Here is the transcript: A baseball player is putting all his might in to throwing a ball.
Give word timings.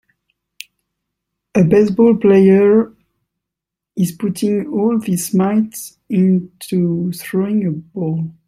A 1.53 1.63
baseball 1.63 2.17
player 2.17 2.91
is 3.95 4.11
putting 4.11 4.67
all 4.69 4.99
his 4.99 5.31
might 5.31 5.77
in 6.09 6.51
to 6.69 7.11
throwing 7.11 7.67
a 7.67 7.71
ball. 7.71 8.33